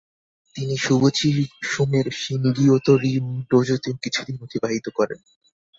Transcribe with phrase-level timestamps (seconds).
[0.55, 1.29] তিনি সুবোচি
[1.63, 5.19] শুমের শিঙ্গিয়োতো রিয়ু ডোজোতেও কিছু দিন অতিবাহিত করেন।